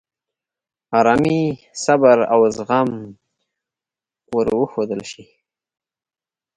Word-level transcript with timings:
آرامي، 0.97 1.39
صبر، 1.83 2.17
او 2.33 2.41
زغم 2.55 2.89
ور 4.35 4.47
وښودل 4.59 5.01
شي. 5.11 5.23